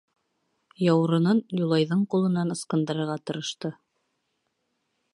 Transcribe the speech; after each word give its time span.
Яурынын 0.85 1.41
Юлайҙың 1.59 2.01
ҡулынан 2.15 2.57
ысҡындырырға 2.57 3.21
тырышты. 3.27 3.75